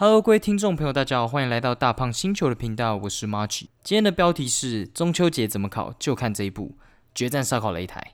[0.00, 3.62] Hello，各位听众朋友，大家好，欢迎来到大胖星球的频道，我是 March。
[3.82, 6.66] 今天的标题是中秋节怎么烤，就看这一部
[7.12, 8.12] 《决战烧烤擂台》。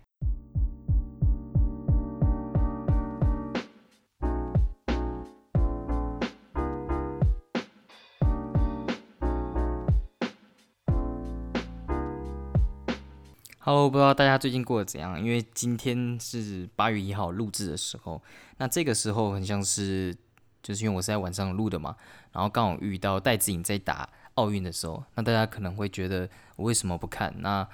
[13.58, 15.22] Hello，不知道大家最近过得怎样？
[15.22, 18.22] 因为今天是八月一号录制的时候，
[18.56, 20.16] 那这个时候很像是，
[20.64, 21.94] 就是因为我是在晚上录的嘛，
[22.32, 27.32] 然后刚好遇到戴资颖在打奥运的时候，那大家可能会觉得我为什么不看？
[27.38, 27.64] 那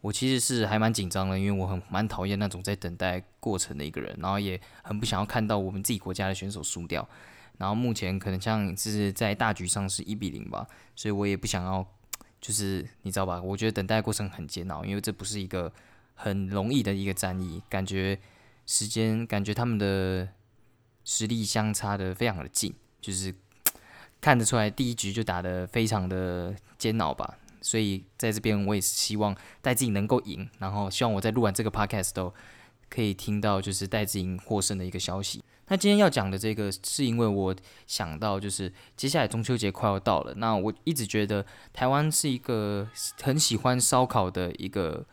[0.00, 7.08] 我其实是还蛮紧张的，因为我很蛮讨厌那种在等待过程的一个人，然后也很不想要看到我们自己国家的选手输掉。
[7.58, 11.86] 然后目前可能像是在大局上是一比零吧，所以我也不想要。
[12.40, 13.38] 就是你知道吧？
[13.42, 15.70] 我觉得等待过程很煎熬，因为这不是一个
[16.14, 18.18] 很容易的一个战役，感觉
[18.64, 20.26] 时间感觉他们的
[21.04, 23.34] 实力相差的非常的近，就是
[24.20, 27.38] 看得出来第一局就打得非常的煎熬吧。
[27.62, 32.32] 所以在这边我也是希望戴志颖能够赢，然后希望我在录完这个 podcast 都
[32.88, 35.44] 可以听到就是戴志颖获胜的一个消息。
[35.68, 37.54] 那今天要讲的这个，是因为我
[37.86, 40.34] 想到，就是接下来中秋节快要到了。
[40.34, 42.88] 那我一直觉得台湾是一个
[43.22, 45.06] 很喜欢烧烤的一个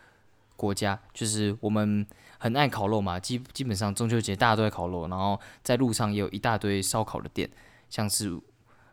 [0.55, 3.19] 国家，就是我们很爱烤肉嘛。
[3.19, 7.49] 基基本上中秋节大家都在烤肉，然后在路上也有一大堆烧烤的店，
[7.89, 8.39] 像是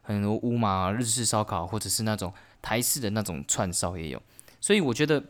[0.03, 4.22] 很多乌马日式烧烤，或者是那种台式的那种串烧也有。
[4.61, 5.22] 所以我觉得，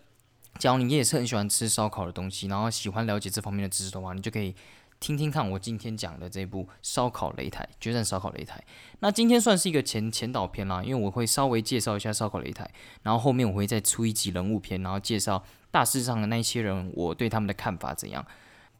[0.58, 4.54] 假如你也是很喜欢吃烧烤的东西，然后喜欢了解这方面的知识的话，你就可以。
[5.00, 8.64] 听听看我今天讲的这部《烧烤擂台》决战烧烤擂台。
[9.00, 12.70] 那今天算是一个前前导片啦，因为我会稍微介绍一下烧烤擂台，
[13.02, 18.24] 然后后面我会再出一集人物片，然后介绍大事上的那一些人，我对他们的看法怎样。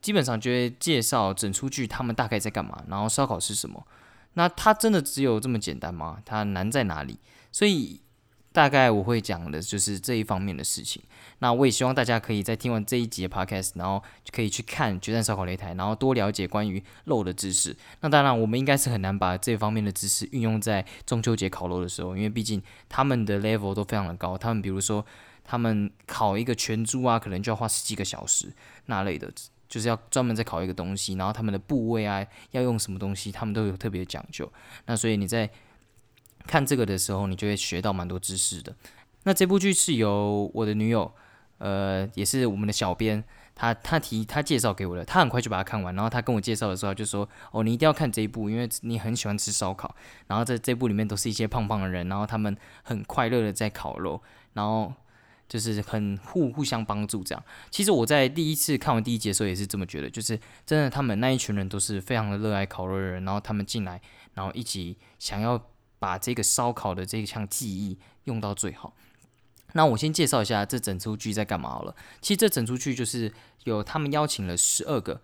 [0.01, 3.85] 基本上就会介绍整出剧他们大概在干嘛，然后烧烤是什么。
[4.35, 6.23] 那他真的只有这么简单吗？
[6.25, 7.19] 他难在哪里？
[7.51, 8.01] 所以。
[8.55, 11.03] 大概我会讲的就是这一方面的事情。
[11.41, 17.77] 那我也希望大家可以在听完这一集的 podcast，然后就可以去看《决战烧烤擂台》，然后多了解关于肉的知识。
[18.01, 24.39] 那当然，我们应该是很难把这方面的知识运用在中秋节烤肉的时候，因为毕竟他们的 level 都非常的高。
[24.39, 25.05] 他们比如说，
[25.43, 28.53] 他们烤一个全猪啊，可能就要花十几个小时
[28.87, 29.29] 那类的，
[29.69, 34.51] 就是要专门在烤一个东西，然后他们的部位啊，要用什么东西，他们都有特别讲究。
[34.87, 35.51] 那所以你在
[36.47, 38.75] 看这个的时候，你就会学到蛮多知识的。
[39.25, 41.11] 那这部剧是由我的女友，
[41.59, 43.25] 呃，也是我们的小编，
[43.55, 45.95] 他他提他介绍给我的，他很快就把它看完。
[45.95, 49.97] 然后他跟我介绍的时候就说：“哦，你一定要看这一部，因为你很喜欢吃烧烤。
[50.27, 54.23] 然后在这部里面都是一些胖胖的人，然后他们很快乐的在烤肉，
[54.53, 54.93] 然后
[55.49, 57.43] 就是很互互相帮助这样。
[57.71, 63.99] 其实我在第一次看完第一集的时候也是这么觉得，就是真的他们那一群人都是非常的热爱烤肉的人，然后他们进来，
[64.35, 65.59] 然后一起想要。
[66.05, 68.95] 把这个烧烤的这一项技艺用到最好。
[69.73, 71.97] 那我先介绍一下这整出剧在干嘛好了。
[72.21, 73.33] 其实这整出剧就是
[73.65, 75.23] 有他们邀请了十二个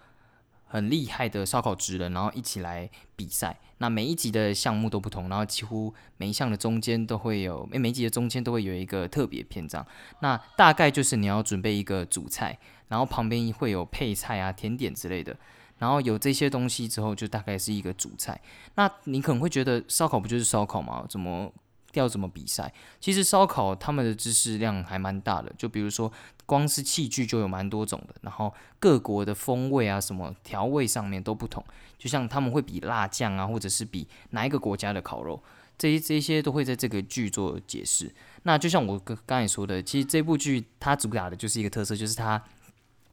[0.64, 3.60] 很厉害的烧烤职人，然后一起来比赛。
[3.76, 9.86] 那每一集的项目都不同，然后几乎每一项的中间都会有，每每集的中间都会有一个特别篇章。
[10.20, 12.58] 那大概就是你要准备一个主菜，
[12.88, 15.36] 然后旁边会有配菜啊、甜点之类的。
[15.80, 18.38] 然后有这些东西之后，就大概是一个主菜。
[18.74, 21.06] 那你可能会觉得烧烤不就是烧烤吗？
[21.08, 21.50] 怎么
[21.94, 22.72] 要怎么比赛？
[23.00, 25.50] 其实烧烤他们的知识量还蛮大的。
[25.56, 26.12] 就比如说，
[26.44, 28.14] 光是器具就有蛮多种的。
[28.20, 31.64] 然后各国的风味啊，什么调味上面都不同。
[31.98, 35.42] 就像他们会比辣酱啊，或者是比哪一个国家的烤肉，
[35.78, 38.14] 这些这些都会在这个剧做解释。
[38.42, 42.42] 那就像我刚刚才说的，其实这部剧它主打的就是一个特色，就是它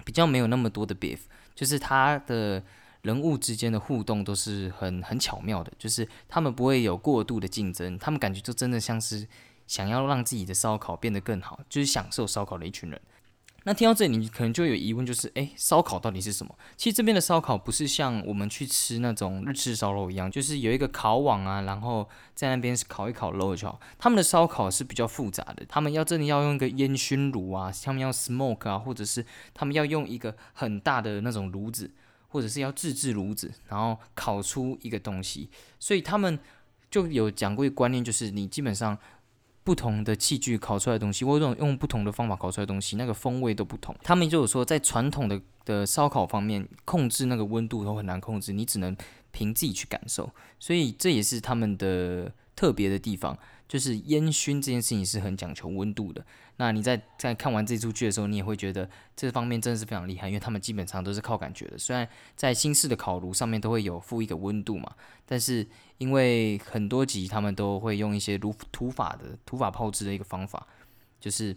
[0.03, 1.19] 比较没有那么多的 beef。
[1.57, 2.63] 就是他的
[3.01, 9.27] 人物之间的互动都是很很巧妙的，就是他们不会有过度的竞争，他们感觉就真的像是
[9.65, 13.01] 想要让自己的烧烤变得更好，就是享受烧烤的一群人。
[13.67, 16.57] 那听到这里，你可能就有疑问，就是诶，烧烤到底是什么？
[16.77, 23.77] 其实这边的烧烤不是像我们去吃那种日式烧肉一样，就是有一个烤网啊，然后在那边烤一烤肉就好。
[23.99, 31.91] 他们的烧烤是比较复杂的，他们要真的要用一个烟熏炉啊，他们要 smoke 啊，或者是他们要用一个很大的那种炉子，
[32.29, 35.49] 或者是要自制炉子，然后烤出一个东西。
[35.77, 36.39] 所以他们
[36.89, 38.97] 就有讲过一个观念，就是你基本上。
[39.67, 43.93] 不同的器具烤出来的东西，或者用不同的方法烤出来的东西，那个风味都不同。
[44.01, 48.95] 他们就有说，在传统的的烧烤方面，控制那个温度都很难控制，你只能
[49.31, 50.31] 凭自己去感受。
[50.57, 53.37] 所以这也是他们的特别的地方，
[53.67, 56.25] 就是烟熏这件事情是很讲求温度的。
[56.59, 61.77] 那你在在看完这出剧的时候，你也会觉得这方面真的是非常厉害，因为他们基本上都是靠感觉的。
[61.77, 64.89] 虽然在新式的烤炉上面都会有附一个温度嘛，
[65.25, 65.67] 但是
[65.97, 70.67] 因为很多集他们都会用一些如土法的土法炮制的一个方法，
[71.19, 71.55] 就是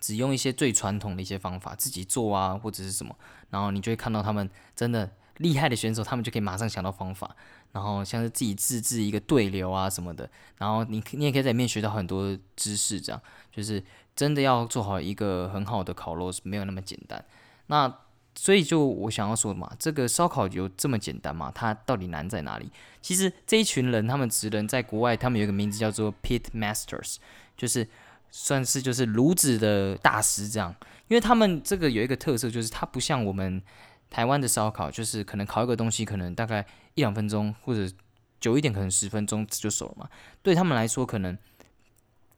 [0.00, 3.16] 只用一些最传统的一些方法自己做啊，或者是什么，
[3.50, 7.34] 然后你就会看到他们真的厉害的选手，他们就可以马上想到方法。
[7.72, 13.20] 然后像是自己自制一个对流啊什么的，然后你你也可以在里面学到很多知识，这样
[13.52, 17.22] 就是真的要做好一个很好的烤肉是没有那么简单。
[17.66, 17.94] 那
[18.36, 21.50] 所以就我想要说嘛，这个烧烤有这么简单吗？
[21.54, 22.70] 它到底难在哪里？
[23.02, 27.16] 其实这一群人，他们职人在国外，他们有一个名字叫做 Pit Masters，
[27.56, 27.88] 就是
[28.30, 30.74] 算是就是炉子的大师这样。
[31.08, 33.62] 因为他们这个有一个特色，就是它不像我们。
[34.08, 37.92] 台湾的烧烤就是可能烤一个东西，可能大概一两分钟，或者
[38.38, 40.08] 久一点，可能十分钟就熟了嘛。
[40.44, 41.36] 对他们来说，可能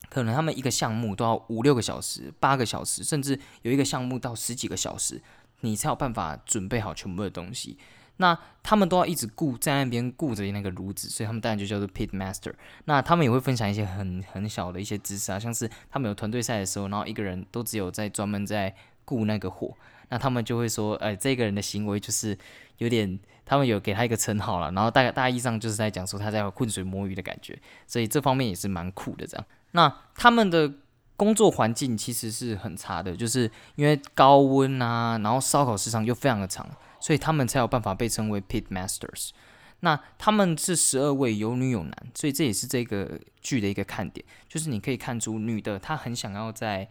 [0.09, 5.21] 可能他们一个项目都要五六个小时、八个小时，甚至有一个项目到十几个小时，
[5.61, 7.79] 你才有办法准备好全部的东西。
[8.21, 12.53] 那他们都要一直顾在那边顾着那个炉子，所以他们当然就叫做 pit master。
[12.87, 18.75] 那他们也会分享一些很很小的一些知识啊，像是他们有团队赛的时候，然后一个人都只有在专门在
[19.05, 19.73] 顾那个火。
[20.11, 22.37] 那他们就会说，哎，这个人的行为就是
[22.79, 27.57] 有点，他们有给他一个称号了，然后大概大意上就是在讲说他在浑水摸鱼的感觉，
[27.87, 29.47] 所以这方面也是蛮酷的这样。
[29.73, 30.73] 那他们的
[31.19, 36.67] 工作环境其实是很差的，就是因为高温啊，然后烧烤时长又非常的长，
[36.99, 39.33] 所以他们才有办法被称为 pit masters。
[39.81, 46.89] 那他们是十二位有女有男，所以这也是这个剧的一个看点，就是你可以看出女的她很想要在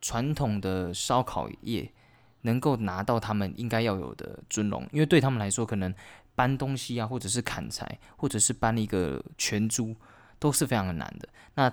[0.00, 1.90] 传统的烧烤业。
[2.42, 5.92] 能够拿到他们应该要有的尊荣，因为对他们来说，可能
[6.36, 9.96] 搬东西啊，或者是砍柴，或者是搬一个全猪，
[10.38, 11.28] 都是非常的难的。
[11.54, 11.68] 那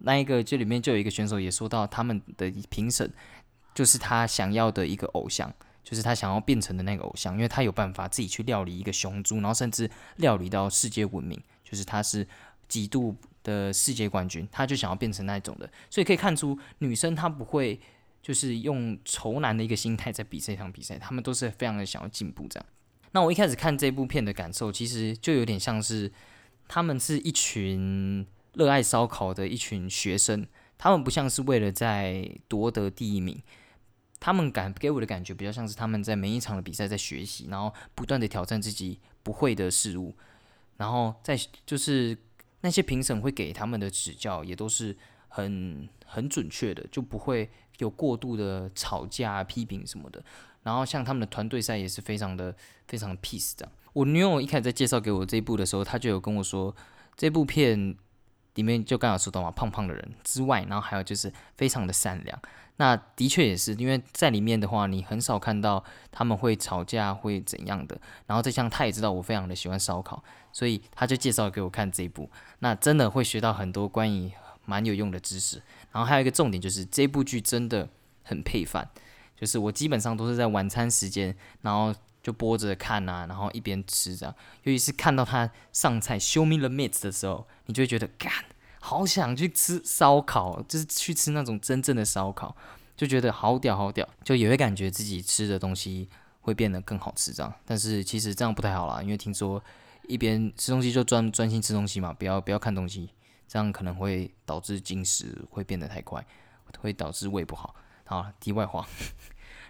[0.00, 3.10] 那一个这里面就有一个选手也说到，他们的评审
[3.74, 5.52] 就是他想要的一个偶像，
[5.84, 12.26] 就是他想要变成的那个偶像，因为他有办法自己去料理一个雄猪，然后甚至料理到世界闻名，就是他是
[12.68, 15.70] 极度的世界冠军，他就想要变成那一种的。
[15.90, 17.80] 所以可以看出，女生她不会。
[18.20, 22.66] 就是用仇男的一个心态在比这场比赛，他们都是非常的想要进步这样。
[23.12, 26.12] 那我一开始看这部片的感受，其实就有点像是
[26.66, 28.26] 他们是一群
[28.58, 30.46] 热爱烧烤的一群学生，
[30.76, 33.40] 他们不像是为了在夺得第一名，
[34.20, 40.14] 他们感给我的感觉比较像是他们在每一场的比赛在学习，然后不断的挑战自己不会的事物，
[40.76, 42.18] 然后在就是
[42.60, 44.94] 那些评审会给他们的指教也都是
[45.28, 47.48] 很很准确的，就不会。
[47.78, 50.20] 有过度的吵架、批评什么的，
[50.64, 52.52] 然后像他们的团队赛也是非常的、
[52.88, 53.72] 非常的 peace 这样。
[53.92, 56.74] 我女友一开始在介绍给我这一部的时候，她就有跟我说，
[57.16, 57.94] 这部片
[58.58, 62.36] 里面就刚好说到嘛，胖胖的人之外，然后还有就是非常的善良。
[62.76, 67.96] 那的确也是，因为在里面的话，你很少看到他们会吵架会怎样的。
[68.26, 70.22] 然后再像他也知道我非常的喜欢烧烤，
[70.52, 72.28] 所以他就介绍给我看这一部，
[72.58, 74.32] 那真的会学到很多关于。
[74.68, 75.62] 蛮有用的知识，
[75.92, 77.88] 然后还有一个重点就是这部剧真的
[78.22, 78.86] 很配饭，
[79.34, 81.94] 就是我基本上都是在晚餐时间，然后
[82.28, 84.34] 就播着看啊，然后一边吃这样。
[84.64, 88.30] 尤其是看到他上菜 show me the meat 的时候，你就会觉得干，
[88.80, 92.54] 好想去吃烧烤，就是去吃那种真正的烧烤，
[92.94, 96.06] 就觉得好屌好屌，就也会感觉自己吃的东西
[96.42, 97.50] 会变得更好吃这样。
[97.64, 99.64] 但是其实这样不太好啦，因为听说
[100.06, 103.08] 一边吃东西就专专心吃东西嘛，不要不要看东西。
[103.50, 106.22] 这样可能会导致进食会变得太快，
[106.80, 107.74] 会导致胃不好。
[108.04, 108.86] 好，题外话。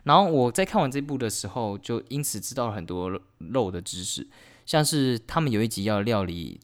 [0.04, 4.26] 然后我在看完这部的时候，就因此知道了很多肉的知识，
[4.66, 6.60] 像是他们有一集要料理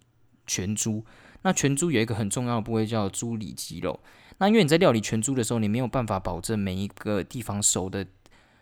[0.47, 1.05] 全猪，
[1.43, 4.01] 那全猪有一个很重要的部位叫猪里脊肉。
[4.39, 8.07] 那因为你在料理全猪的时候，你没有办法保证每一个地方熟的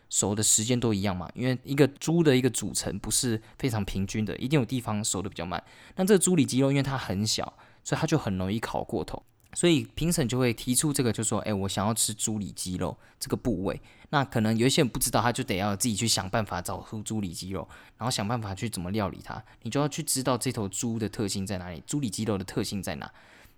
[0.09, 5.63] 熟的时间都一样嘛，因为一个猪的一个组成不是非常平均的，一定有地方熟的比较慢。
[5.97, 7.53] 那这个猪里脊肉因为它很小。
[7.85, 9.21] 所以它就很容易烤过头，
[9.55, 13.81] 所以评审就会提出这个，就说：“哎，我想要吃猪里脊肉这个部位。”
[14.11, 17.67] 那可能有一些人不知道，他就得要自己去想办法找出猪里脊肉，
[17.99, 19.43] 然后想办法去怎么料理它。
[19.63, 23.11] 你就要去知道这头猪的特性在哪里，猪里脊肉的特性在哪。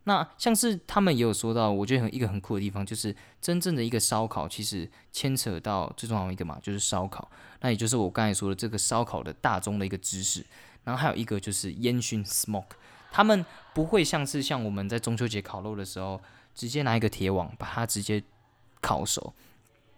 [0.05, 7.31] 那像是他们也有说到，我觉得很一个很酷的地方，就是真正的一个烧烤，其实牵扯到最重要的一个嘛，就是烧烤。
[7.61, 10.45] 那也就是我刚才说的这个烧烤的大宗的一个知识。
[10.85, 12.73] 然后还有一个就是烟熏 （smoke）。
[13.14, 16.21] 他们不会像是像我们在中秋节烤肉的时候，
[16.52, 18.21] 直接拿一个铁网把它直接
[18.80, 19.33] 烤熟。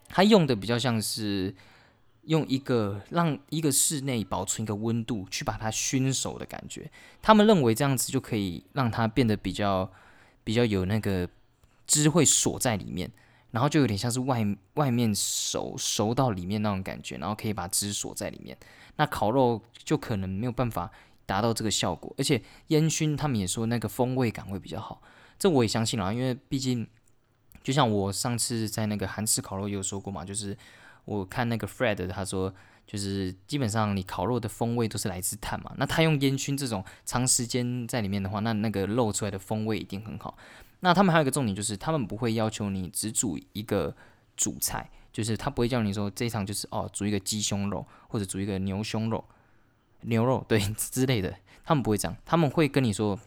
[0.07, 1.55] 他用的比较像是
[2.25, 6.91] 用一个让一个室内保存一个温度去把它熏熟的感觉。
[7.23, 9.91] 他们认为这样子就可以让它变得比较
[10.45, 11.27] 比较有那个
[11.87, 13.11] 汁会锁在里面，
[13.51, 18.55] 然后就有点像是外外面熟熟到里面那种感觉，然后可以把汁锁在里面。
[18.97, 20.91] 那烤肉就可能没有办法
[21.27, 25.03] 达到这个效果，而且烟熏他们也说那个风味感会比较好，
[25.39, 26.89] 这我也相信啦，因为毕竟
[27.63, 30.57] 就像我上次在那个韩式烤肉也有说过嘛，就是
[31.05, 32.55] 我看那个 Fred 他说。
[32.87, 40.39] 就是基本上你烤肉的风味都是来自碳嘛，那他用烟熏这种长时间在里面的话，那那个肉出来的风味一定很好。
[40.79, 43.93] 那他们还有一个重点就是，他们不会要求你只煮一个
[44.37, 49.25] 主菜，就是他不会叫你说这一场就是哦煮一个鸡胸肉或者煮一个牛胸肉、
[50.03, 51.35] 牛肉 对之类的，
[51.65, 53.19] 他们不会这样，他们会跟你说，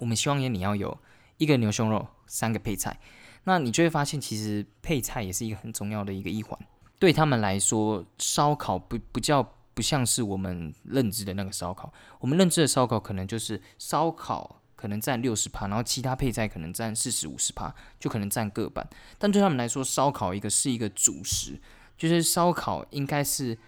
[0.00, 0.96] 我们希望你要有
[1.38, 2.98] 一个牛胸肉，三个配菜。
[3.44, 6.58] 那你就会发现，其实配菜也是一个很重要的一个一环。
[6.98, 9.42] 对他们来说，烧烤不不叫
[9.74, 11.92] 不像是我们认知的那个烧烤。
[12.20, 18.88] 我们认知的烧烤可能就是烧烤可能占六十趴，然后其他配菜可能占四十五十趴，就可能占各半。
[19.18, 21.60] 但对他们来说，烧烤一个是一个主食，
[21.98, 23.58] 就是烧烤应该是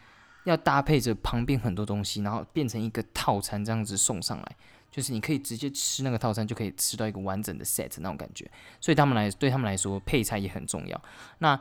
[0.45, 4.57] 要搭配着旁边很多东西，然后变成一个套餐这样子送上来，
[4.91, 8.51] 就是你可以直接吃那个套餐就可以吃到一个完整的 set 那种感觉。
[8.81, 11.03] 所以他们来对他们来说，配菜也很重要。
[11.39, 11.59] 那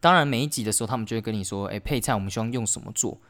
[0.00, 3.20] 当然，每一集的时候，他们就会跟你说：“诶，配菜我们希望用什么做，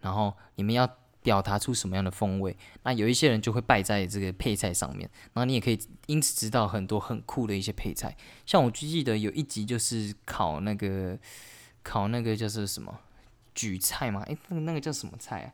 [0.00, 0.88] 然后你们要
[1.22, 8.16] 表达出什么样的风味。”那有一些人就会败在这个配菜上面，然后你也可以因此知道很多很酷的一些配菜。
[8.46, 11.18] 像我记得有一集就是烤那个
[11.82, 12.96] 烤那个就是什么
[13.60, 14.22] 举菜吗？
[14.26, 15.52] 诶，那个那个叫什么菜啊？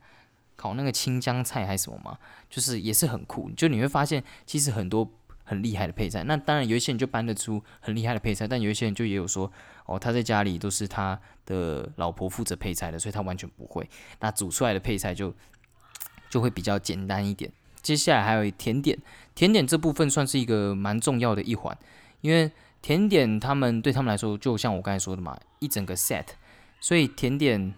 [0.56, 2.18] 烤那个青江菜还是什么吗？
[2.48, 5.10] 就是也是很酷，就你会发现其实很多。
[5.48, 9.48] 很厉害的配菜，那当然有一些人就搬得出很厉害的配菜，但有一些人就也有说，
[9.84, 13.88] 哦，他在家里都是他的老婆负责配菜的，所以他完全不会。
[14.18, 15.32] 那煮出来的配菜就
[16.28, 17.48] 就会比较简单一点。
[17.80, 18.98] 接下来还有甜点，
[19.36, 21.78] 甜点这部分算是一个蛮重要的一环，
[22.22, 22.50] 因为
[22.82, 26.26] 甜点他们对他们来说，就像我刚才说的嘛，一整个 set，
[26.80, 27.72] 所以甜点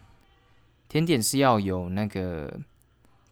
[0.89, 2.59] 甜点是要有那个，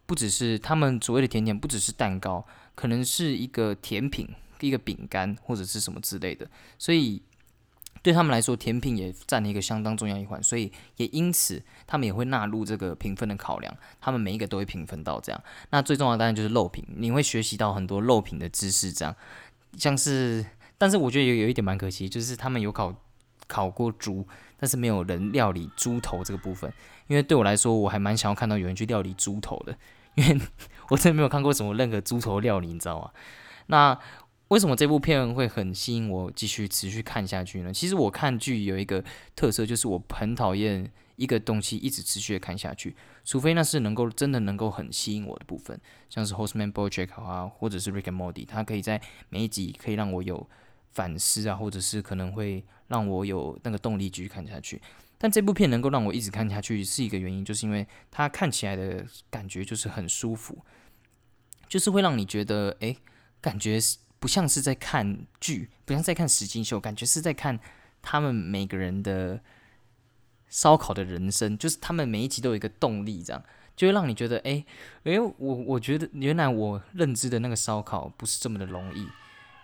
[0.05, 2.45] 不只是他们所谓的甜点，不只是蛋糕。
[2.75, 6.47] 可能是一个甜品、一个饼干或者是什么之类的，
[6.77, 7.19] 所以
[8.03, 15.43] 对他们来说，甜品也占了一个相当重要一环，所以也因此他们也会纳入这个评分的考量，他们每一个都会评分到这样。
[15.71, 19.15] 那最重要的当然就是肉品，你会学习到很多肉品的知识，这样
[19.75, 20.45] 像是，
[20.77, 22.93] 但是我觉得有有一点蛮可惜，就是他们有考
[23.47, 24.27] 烤过猪，
[24.59, 26.71] 但是没有人料理猪头这个部分，
[27.07, 29.77] 因为对我来说，我还蛮想要看到有人去料理猪头的。
[30.17, 30.41] 因为
[30.89, 33.11] 我真的没有看过什么任何猪头料理，你知道吗？
[33.67, 33.99] 那
[34.47, 37.71] 为什么这部片会很吸引我继续持续看下去呢？
[37.71, 39.03] 其实我看剧有一个
[39.35, 48.99] 特色，就是我很讨厌一个东西一直持续的看下去，除非那是能够真的能够很吸引我的部分，像是《Horseman Bojack》啊，或者是《Rick and Morty》，它可以在
[49.29, 50.49] 每一集可以让我有
[50.93, 54.81] 反思啊，或者是可能会让我有那个动力继续看下去。
[55.19, 60.63] 但这部片能够让我一直看下去，是一个原因，就是因为它看起来的感觉就是很舒服，
[61.67, 62.95] 就是会让你觉得，哎，
[63.41, 63.79] 感觉
[64.19, 67.59] 不像是在看剧，不像在看实境秀，感觉是在看
[68.01, 69.41] 他们每个人的
[70.47, 73.43] 烧烤的人生，就是他们每一集都有一个动力，这样
[73.75, 74.63] 就会让你觉得，哎，
[75.03, 79.07] 哎，我我觉得原来我认知的那个烧烤不是这么的容易，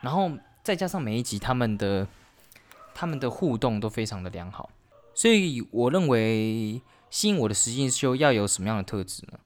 [0.02, 0.32] 然后
[0.64, 2.08] 再加上每一集他们的
[2.94, 4.70] 他们的互动都非常的良好。
[5.14, 9.40] 所以我认为吸引我的实境秀要有什么样的特质呢？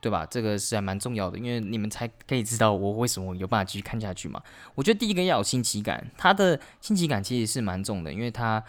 [0.00, 0.24] 对吧？
[0.24, 4.42] 这个是还蛮重要的，因为你们才可以知道我为什么有办法继续看下去嘛。
[4.74, 8.64] 我觉得第一个要有新奇感，它的新奇感其实是蛮重的，因为它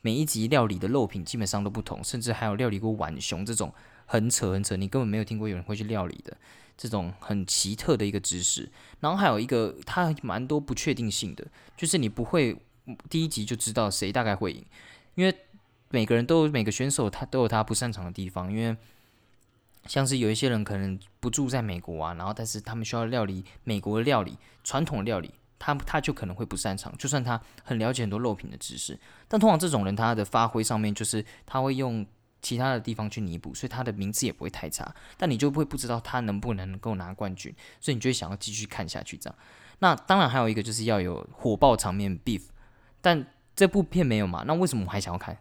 [0.00, 3.72] 每一集料理的肉品基本上都不同，甚至还有料理过浣熊这种
[4.06, 6.36] 很扯很扯，你根本没有听过有人会去料理的
[6.76, 8.68] 这种很奇特的一个知识。
[8.98, 12.56] 然后还有一个，它蛮多不确定性的，就是你不会
[13.08, 14.64] 第一集就知道谁大概会赢，
[15.14, 15.34] 因为。
[15.94, 18.50] 每个人都有每个选手，他都有他不擅长的地方。
[18.50, 18.74] 因为
[19.84, 26.96] 像是有一些人可能不住在美国啊，然后但是他们需要料理美国的料理、传统料理，他他就可能会不擅长。
[26.96, 28.98] 就算他很了解很多肉品的知识，
[29.28, 32.06] 但通常这种人他的发挥上面就是他会用
[32.40, 34.94] 其他的地方去弥补，所以他的名次也不会太差。
[35.18, 39.38] 但你就会不知道他能不能够拿冠军，所以你就会想要继续看下去这样。
[39.80, 42.44] 那当然还有一个就是要有火爆场面 beef，
[43.02, 44.44] 但这部片没有嘛？
[44.46, 45.36] 那为什么我还想要看？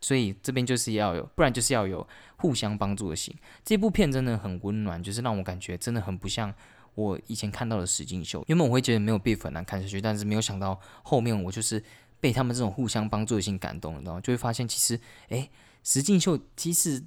[0.00, 3.34] 所以这边就是要有，不然就是要有互相帮助的心。
[3.64, 6.54] 这部片真的很温暖，就是让我感觉真的很不像
[6.94, 8.42] 我以前看到的实境秀。
[8.46, 11.82] 原本我会觉得没有 B 粉难看下去，但是没有想到后面我就是
[12.18, 15.50] 被他们这种互相帮助的心感动，然后就会发现其实，诶，
[15.84, 17.02] 实境秀其实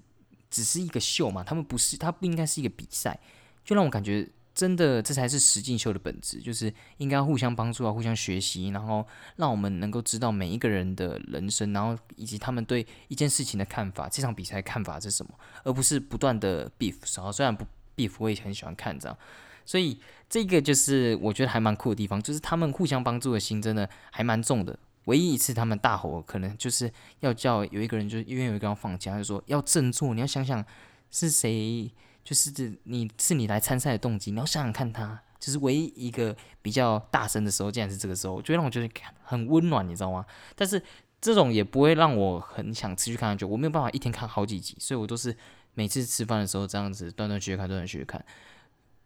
[0.51, 3.19] 只是一个秀嘛，他们不是，它不应该是一个比赛，
[3.65, 9.05] 就让我感觉真的这才是实境秀的本质，就是应该互相帮助啊，互相学习，然后
[9.38, 15.31] 让我们能够知道每一个人的人生，然后以及他们对一件事情的看法，这场比赛看法是什么，
[15.63, 16.95] 而不是不断的 beef。
[17.15, 19.17] 然后虽然不 beef，我也很喜欢看这样，
[19.65, 19.98] 所以
[20.29, 24.77] 这个就是我觉得还蛮酷的地方，就是他们互相帮助的心真的还蛮重的。
[25.05, 30.13] 唯一一次他们大吼，可能就是要叫有一个人，就是因为有一个人放假，就说要振作。
[30.13, 30.63] 你要想想
[31.12, 31.91] 是谁，
[32.24, 38.89] 就是这你是你来参赛的动机，你要想想看他，就是唯一一个比较大声的时候，竟然是这个时候，就会让我觉得
[39.24, 40.25] 很温暖，你知道吗？
[40.56, 40.82] 但是
[41.20, 45.36] 这种也不会让我很想持续看下去，我没有办法一天看好几集，所以我都是
[45.74, 48.24] 每次吃饭的时候这样子断断续续看，断断续续看。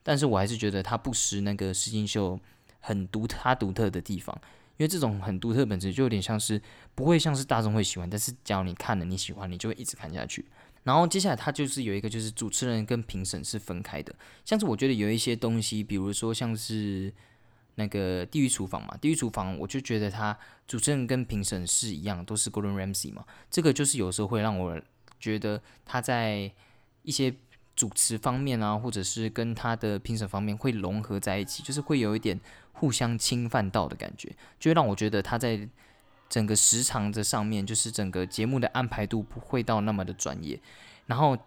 [0.03, 2.39] 但是我还是觉得他不失那个实境秀
[2.79, 4.39] 很独他独特的地方。
[4.77, 6.61] 因为这种很独特本质，就有点像是
[6.93, 10.45] 不会像是大众会喜欢，但是只要你看了你喜欢，你就会一直看下去。
[10.87, 14.15] 然后接下来它就是有一个，就是主持人跟评审是分开的。
[14.45, 17.13] 像是我觉得有一些东西，比如说像是
[17.75, 23.23] 那个地狱厨房嘛，地狱厨房，我就觉得它主持人跟评审是一样，都是 Gordon Ramsay 嘛。
[23.51, 24.81] 这个就是有时候会让我
[25.19, 26.51] 觉得他在
[27.03, 27.31] 一些
[27.75, 32.39] 主持方面啊，或者是跟他的评审方面会融合在一起，就是会有一点。
[32.79, 35.67] 互相侵犯到的感觉，就会让我觉得他在
[36.29, 40.59] 整个时长的上面，就是整个节目的安排度不会到那么的专业。
[41.05, 41.37] 然后，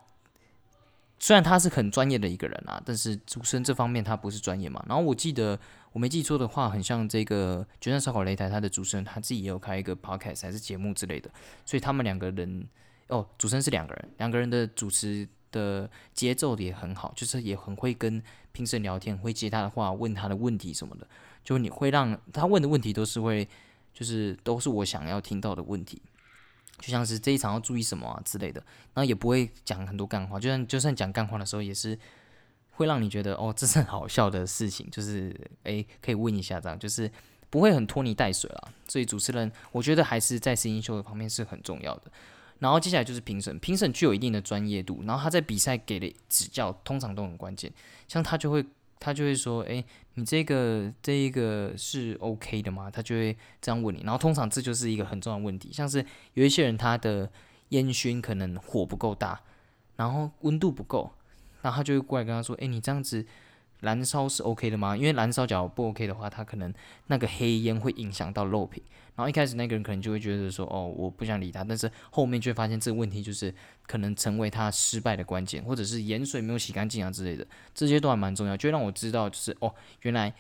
[1.19, 4.85] 虽然他是很专业的一个人啊，但是主持人这方面他不是专业嘛。
[4.89, 5.59] 然后我记得
[5.93, 11.31] 我没记错的话，很像这个决战烧烤擂台，他的主持人他自己也有开一个 podcast 还是节目之类的，
[11.65, 12.67] 所以他们两个人
[13.09, 15.29] 哦，主持人是两个人，两个人的主持。
[15.53, 18.23] 的节奏也很好，就是也很会跟
[18.53, 21.05] 评审聊天，会接他的话，问他的问题什么的，
[21.43, 23.49] 就你会让他问的问题都是会，
[23.93, 26.01] 就是都是我想要听到的问题，
[26.79, 28.61] 就像是这一场要注意什么啊之类的，
[28.95, 31.99] 然后也不会讲很多干话，就算就算讲干话的时候，也是
[32.73, 37.11] 会让你觉得哦，这是很好笑的事情，就是诶，可以问一下这样，就是
[37.51, 38.73] 不会很拖泥带水啦。
[38.89, 42.11] 所以主持人我觉得还是在声音秀的方面是很重要的。
[42.61, 47.73] 然后接下来就是评审，评审具有一定的专业度，然后他在比赛给的指教通常都很关键，
[48.07, 48.63] 像他就会
[49.01, 52.89] 他就会说，哎，你这个这一个是 OK 的吗？
[52.89, 57.29] 他就会这样问你，然后通常这就是一个很重要的问题，像是有一些人他的
[57.71, 59.41] 烟熏可能火不够大，
[59.97, 61.11] 然后温度不够，
[61.63, 63.27] 然后他就会过来跟他说，哎，你这样子。
[63.81, 64.97] 燃烧是 OK 的吗？
[64.97, 66.73] 因为燃烧假如不 OK 的话，它可能
[67.07, 68.83] 那个黑烟会影响到肉品。
[69.17, 71.63] 然后一开始那个人可能就会觉得说，哦，我不想理他。
[71.63, 73.55] 但是后面就会发现这个问题就是
[73.87, 80.33] 可能成为他失败的关键，或者是盐水没有洗干净啊之类的，这些都还蛮重要，就让我知道就是哦，原来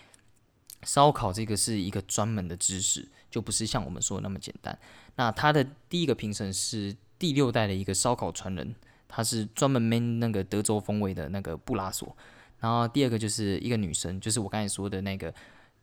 [0.84, 4.78] 烧烤这个是一个专门的知识，就不是像我们说的那么简单。
[5.16, 8.74] 那他的第一个评审是第六代的一个烧烤传人，
[9.08, 12.16] 他是专门 man 那个德州风味的那个布拉索。
[12.60, 15.32] 然后第二个就是一个女生，就是我刚才说的那个，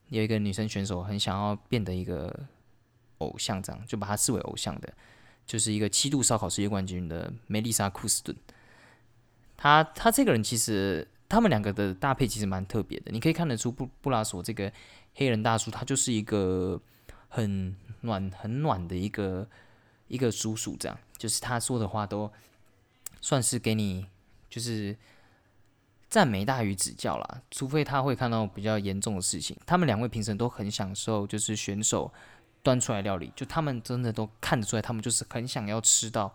[0.10, 2.32] 有一个女生选手很想要变得一个
[3.18, 4.94] 偶像，这样就把她视为偶像的，
[5.46, 8.38] 就是一个七度烧烤世界冠军的梅丽莎库斯顿。
[9.58, 14.72] 她她这个人其实他们两个的搭配其实蛮特别的，你可以看得出布布拉索这个
[15.16, 16.80] 黑人大叔，他就是一个
[17.28, 19.50] 很暖很暖的一个
[20.08, 22.32] 一个叔叔，这样就是他说的话都
[23.20, 24.06] 算是给你
[24.48, 24.96] 就是。
[26.18, 29.56] 赞美大于指教啦，除非他会看到比较严重的事情。
[29.68, 32.12] 他们两位评审都很享受，就是选手
[32.64, 36.34] 端出来料理，就他们真的都看得出来，他们就是很想要吃到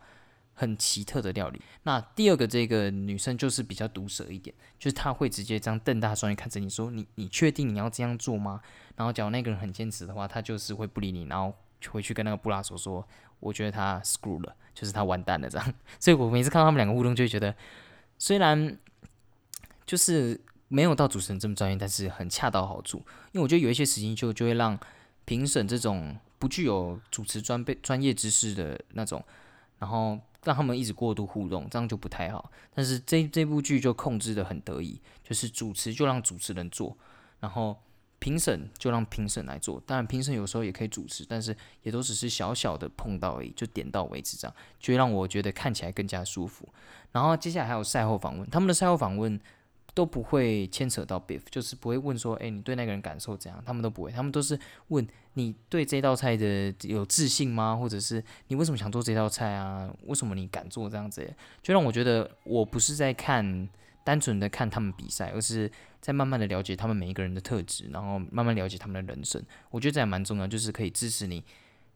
[0.54, 1.60] 很奇特的料理。
[1.82, 8.60] 那第二个这个女生就是比较毒舌一点，就是她会直接这样瞪大双眼看着你说：“你你确定你要这样做吗？”
[8.94, 11.52] 然后假如那个人很坚持的话，他就是会不理你，然后
[11.90, 13.04] 回去跟那个布拉索说
[13.40, 15.74] ：“我觉得他 screw 了，就是他完蛋了这样。
[15.98, 17.52] ”所以我每次看到他们两个互动，就会觉得
[18.16, 18.78] 虽然。
[19.86, 22.98] 就是没有到主持人这么专业，但是很恰到好处。
[23.32, 24.78] 因为我觉得有一些事情就就会让
[25.24, 29.22] 评审这种不具有主持专备专业知识的那种，
[29.78, 32.50] 然后让他们一直过度互动，这样就不太好。
[32.74, 36.96] 但是这这部剧就控制的很得意，就是主持就让主持人做，
[37.38, 37.76] 然后
[38.18, 39.80] 评审就让评审来做。
[39.86, 46.68] 当然评审有时候也可以主持，但是也都只是小小的碰到而已，就点到为止这样，就会让我觉得看起来更加舒服。
[47.12, 49.38] 然后接下来还有赛后访问，他们的赛后访问。
[49.94, 53.62] 都不会牵扯到 beef，就是不会问说，哎，你对那个人感受怎样？
[53.66, 57.76] 他们都不会，他们都是问你对这道菜的有自信吗？
[57.76, 59.92] 或者是你为什么想做这道菜啊？
[60.06, 61.30] 为什么你敢做这样子？
[61.62, 63.68] 就让我觉得我不是在看
[64.02, 69.42] 单纯的看他们比赛，而是在慢慢的了解他们每一个人的特质，然后慢慢了解他们的人生。
[69.70, 71.44] 我觉得这还蛮重要，就是可以支持你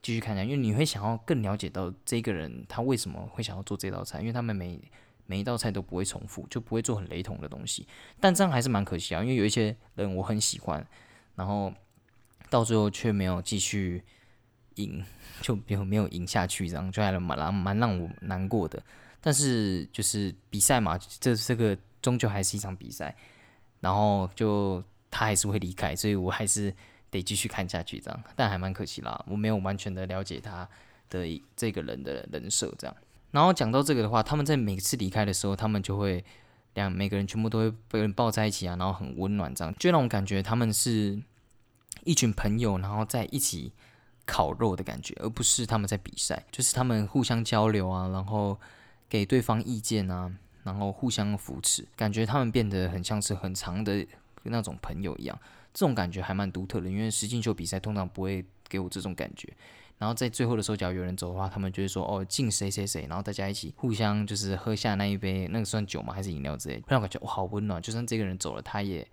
[0.02, 4.78] 继续看下因为你会想要更了解到这个人他为什么会想要做这道菜，因为他们每
[5.26, 7.86] 每一道菜都不会重复，就不会做很雷同的东西。
[8.20, 10.86] 但这样还是蛮可惜啊，因为有一些人我很喜欢，
[11.34, 11.72] 然后
[12.48, 14.02] 到最后却没有继续
[14.76, 15.04] 赢，
[15.42, 18.82] 就没有没有赢下去，这样就还蛮让蛮让我难过的。
[19.20, 23.14] 但是就是比赛嘛，这这个终究还是一场比赛，
[23.80, 26.72] 然后就他还是会离开，所以我还是
[27.10, 28.24] 得继续看下去这样。
[28.36, 30.68] 但还蛮可惜啦，我没有完全的了解他
[31.10, 32.96] 的这个人的人设这样。
[33.32, 36.24] 然后讲到这个的话，他们在每次离开的时候，他们就会
[36.74, 41.20] 两每个人全部都会被人抱在一起啊，然后很温暖，这样就让我感觉他们是
[42.04, 43.72] 一群朋友，然后在一起
[44.24, 48.58] 烤肉的感觉，而不是他们在比赛，就是他们互相交流啊，然后
[49.08, 50.32] 给对方意见啊，
[50.64, 54.06] 然后互相扶持，感觉他们变得很像是很长的
[54.44, 55.38] 那种朋友一样，
[55.74, 59.52] 这种感觉还蛮独特的，因为实境秀比赛通常不会给我这种感觉。
[59.98, 66.12] 然后在最后的时候，只要有人走的话，他们就会说哦敬谁谁谁，然后大家一起互相就是喝下那一杯，那个算酒吗？
[66.12, 67.80] 还是饮料之类，让我感觉哇好温暖。
[67.80, 69.06] 就算这个人走了，他也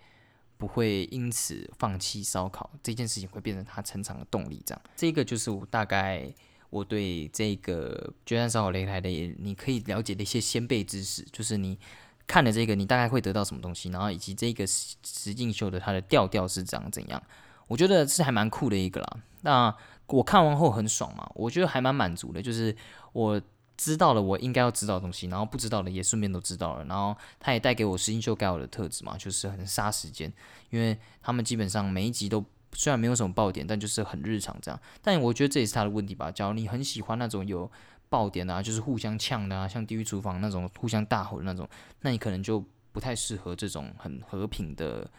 [0.57, 4.61] 不会因此放弃烧烤这件事情，会变成他成长的动力。
[4.65, 6.29] 这样，这个就是我大概
[6.69, 11.79] 我对这个决战烧烤擂台的你可以了解的一些先辈知识，就是你
[12.27, 17.23] 看了这个，你大概会得到什么东西，然后以及这个实境秀的它的调调是长怎样。
[17.67, 19.17] 我觉得是还蛮酷的一个啦。
[19.41, 19.75] 那
[20.13, 22.75] 我看完后很爽嘛，我觉得还蛮满足的，就是
[23.13, 23.41] 我
[23.75, 30.31] 知道了我应该要知道的东西，然后不知道的也顺便都知道了，然后它也带给我实境秀该有的特质嘛，就是很杀时间，
[30.69, 34.79] 因为他们基本上每一集都虽然没有什么爆点，但就是很日常这样。
[35.01, 36.29] 但我觉得这也是他的问题吧。
[36.29, 37.69] 假如你很喜欢那种有
[38.09, 41.67] 爆点啊，就是互相呛的啊，像地狱厨房那种互相大吼的那种，
[42.01, 45.09] 那你可能就不太适合这种很和平的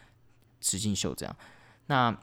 [0.61, 1.35] 实境秀这样。
[1.87, 2.17] 那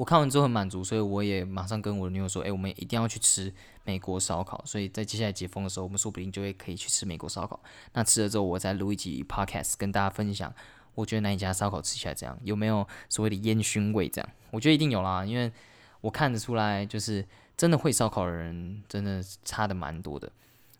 [0.00, 3.52] 我看完之后很满足，所以我也马上跟我的女友说：“哎，我们一定要去吃
[3.84, 7.60] 美国烧烤。”所以在接下来解封的时候，我们说不定就会可以去吃美国烧烤。
[7.92, 10.50] 那吃了之后，我再录一集 podcast 跟大家分享，
[10.94, 14.08] 我觉得哪一家烧烤吃起来这样，有没有所谓的烟熏味？
[14.08, 15.52] 这样，我觉得一定有啦，因为
[16.00, 17.22] 我看得出来，就是
[17.54, 20.32] 真的会烧烤的人，真的差的蛮多的。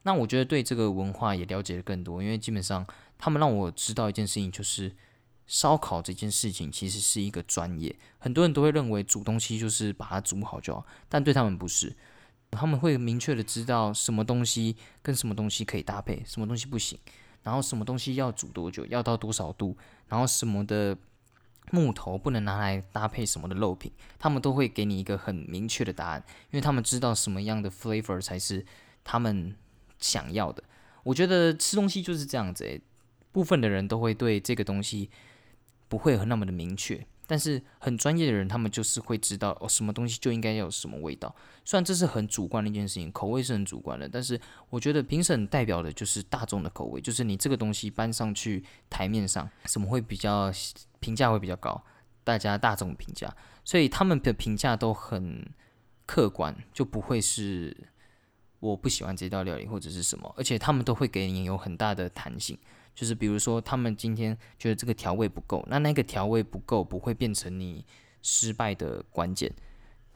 [0.04, 2.86] 那我觉得对这个文化也了解的更多，因为基本上
[3.18, 4.90] 他们让我知道一件事情，就是。
[5.50, 11.92] 烧烤这件事情其实是一个专业，很多人都会认为煮东西就是把它煮好就好，但对他们不是，
[12.52, 16.96] 他们会明确的知道什么东西跟什么东西可以搭配，什么东西不行，
[17.42, 20.96] 然后什么东西要煮多久，要到多少度，然后什么的
[21.72, 28.64] 木头不能拿来搭配什么的肉品，他们都会给你一个很明确的答案，因为他们知道什么样的 flavor 才是
[29.02, 29.56] 他们
[29.98, 30.62] 想要的。
[31.02, 32.80] 我觉得吃东西就是这样子，诶，
[33.32, 35.10] 部分的人都会对这个东西。
[35.90, 41.34] 不会很那么的明确，但是很专业的人，他们就是会知道哦，什么东西就应该要有什么味道。
[41.64, 50.52] 虽然这是很主观的一件事情，口味是很主观的，但是我觉得评审代表的就是大众的口味，就是你这个东西搬上去台面上，什么会比较
[51.00, 51.84] 评价会比较高，
[52.22, 55.44] 大家大众评价，所以他们的评价都很
[56.06, 57.76] 客观，就不会是
[58.60, 62.56] 我不喜欢这道料理或者是什么，而且他们都会给你有很大的弹性。
[63.00, 67.82] 就是比如说，他们今天觉得这个调味不够，那那个调味不够不会变成你
[68.20, 69.50] 失败的关键，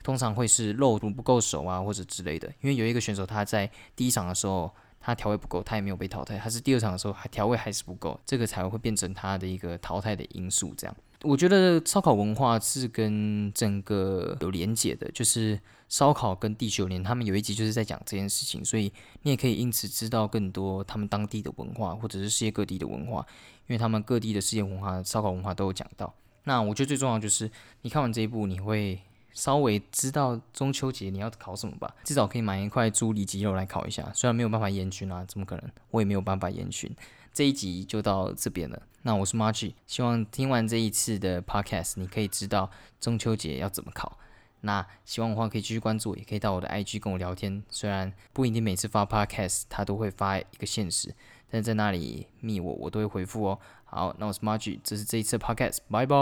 [0.02, 2.46] 通常会是肉不够熟啊，或者之类的。
[2.60, 4.70] 因为有一个选手他在第一场的时候
[5.00, 10.74] 他调味不够，他也没有被淘汰，他是第二场的时候还调味还是不够，这个才会变成他的一个淘汰的因素。
[10.76, 10.94] 这样，
[11.24, 15.58] 我觉得烧烤文化是跟整个有连结的，就是。
[15.87, 23.24] 烧烤跟地球联，他们有一集就是在讲这件事情，所以你也可以因此知道更多他们当地的文化，或者是世界各地的文化，
[23.68, 26.12] 因为他们各地的世界文化、烧烤文化都有讲到。
[26.44, 27.48] 那我觉得最重要就是
[27.82, 28.98] 你看完这一部，你会
[29.34, 34.10] 稍微知道中秋节你要烤什么吧，至少可以买一块猪里脊肉来烤一下。
[34.14, 35.70] 虽然没有办法烟熏啊，怎么可能？
[35.90, 36.90] 我也没有办法烟熏。
[37.34, 38.80] 这一集就到这边了。
[39.02, 42.70] 那我是 Margie，希望听完这一次的 Podcast，你可以知道
[43.00, 44.16] 中秋节要怎么考。
[44.60, 47.62] 那希望的话可以继续关注，也可以到我的 IG 跟我聊天。
[47.68, 51.12] 虽然不一定每次发 Podcast 他都会发一个现实，
[51.50, 53.58] 但在那里密我，我都会回复哦。
[53.84, 56.16] 好，那我是 Margie，这是这一次 Podcast，拜拜。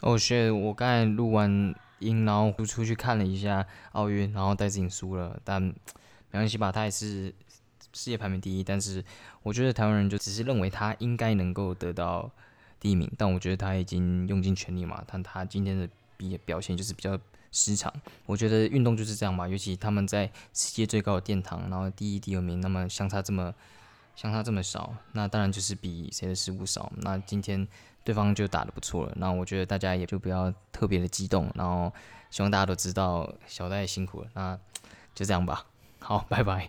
[0.00, 5.74] 哦学我刚才录完音，然后出去看了一下奥运，然后戴资颖输了，但没
[6.38, 7.34] 关系吧，他也是
[7.92, 8.64] 世界排名第一。
[8.64, 9.04] 但是
[9.42, 12.30] 我觉得台湾人就只是认为他应该能够得到
[12.78, 17.18] 第一名，但我觉得他已经用尽全力嘛，但他今天的比表现就是比较。
[17.52, 17.92] 失常，
[18.26, 20.24] 我觉得运动就是这样吧，尤其他们在
[20.54, 23.52] 世界最高的殿堂，然后第一、第二名，那么相差这么
[24.14, 26.92] 相差这么少，那当然就是比谁的失误少。
[26.98, 27.66] 那今天
[28.04, 31.92] 对方就打得不错了，那我觉得大家也就不要特别的激动，然后
[32.30, 34.56] 希望大家都知道小戴辛苦了，那
[35.12, 35.66] 就这样吧，
[35.98, 36.68] 好，拜拜。